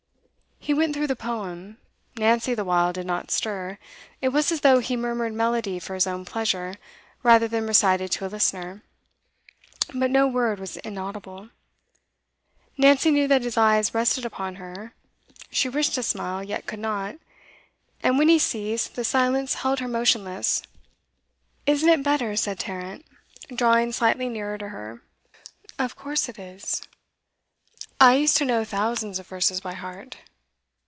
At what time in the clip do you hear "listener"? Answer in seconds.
8.27-8.83